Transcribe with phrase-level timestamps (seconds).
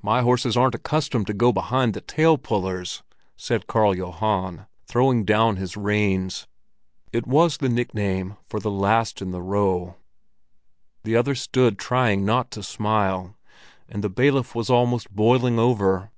[0.00, 3.02] "My horses aren't accustomed to go behind the tail pullers!"
[3.36, 6.46] said Karl Johan, throwing down his reins.
[7.12, 9.96] It was the nickname for the last in the row.
[11.04, 13.36] The others stood trying not to smile,
[13.86, 16.10] and the bailiff was almost boiling over.